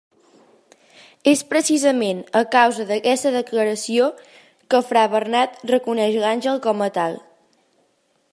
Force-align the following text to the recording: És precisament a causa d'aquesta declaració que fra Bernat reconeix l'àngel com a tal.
És 1.31 1.43
precisament 1.51 2.23
a 2.39 2.41
causa 2.55 2.87
d'aquesta 2.93 3.33
declaració 3.37 4.09
que 4.75 4.83
fra 4.89 5.07
Bernat 5.13 5.63
reconeix 5.77 6.21
l'àngel 6.25 6.61
com 6.69 6.87
a 6.89 6.91
tal. 6.99 7.25